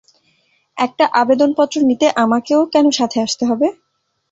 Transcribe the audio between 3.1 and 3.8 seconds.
আসতে হবে?